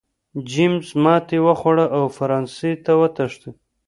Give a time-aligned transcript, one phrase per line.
[0.49, 3.55] جېمز ماتې وخوړه او فرانسې ته وتښتېد.